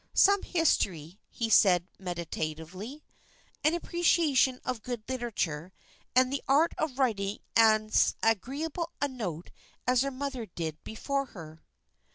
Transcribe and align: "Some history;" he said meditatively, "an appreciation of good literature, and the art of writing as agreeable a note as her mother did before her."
"Some 0.15 0.41
history;" 0.41 1.19
he 1.29 1.47
said 1.47 1.87
meditatively, 1.99 3.03
"an 3.63 3.75
appreciation 3.75 4.59
of 4.65 4.81
good 4.81 5.03
literature, 5.07 5.71
and 6.15 6.33
the 6.33 6.41
art 6.47 6.73
of 6.79 6.97
writing 6.97 7.37
as 7.55 8.15
agreeable 8.23 8.91
a 8.99 9.07
note 9.07 9.51
as 9.85 10.01
her 10.01 10.09
mother 10.09 10.47
did 10.47 10.83
before 10.83 11.25
her." 11.37 11.61